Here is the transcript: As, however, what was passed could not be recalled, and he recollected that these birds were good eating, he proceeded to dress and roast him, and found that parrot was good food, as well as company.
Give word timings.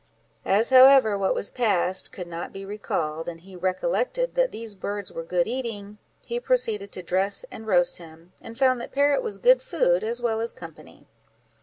As, 0.47 0.71
however, 0.71 1.15
what 1.15 1.35
was 1.35 1.51
passed 1.51 2.11
could 2.11 2.25
not 2.25 2.51
be 2.51 2.65
recalled, 2.65 3.29
and 3.29 3.39
he 3.41 3.55
recollected 3.55 4.33
that 4.33 4.51
these 4.51 4.73
birds 4.73 5.11
were 5.13 5.21
good 5.23 5.45
eating, 5.45 5.99
he 6.25 6.39
proceeded 6.39 6.91
to 6.93 7.03
dress 7.03 7.45
and 7.51 7.67
roast 7.67 7.99
him, 7.99 8.33
and 8.41 8.57
found 8.57 8.81
that 8.81 8.91
parrot 8.91 9.21
was 9.21 9.37
good 9.37 9.61
food, 9.61 10.03
as 10.03 10.19
well 10.19 10.41
as 10.41 10.53
company. 10.53 11.05